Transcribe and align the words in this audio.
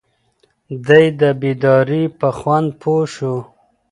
دی 0.85 1.05
د 1.19 1.21
بیدارۍ 1.41 2.03
په 2.19 2.27
خوند 2.37 2.69
پوه 2.81 3.03
شو. 3.13 3.35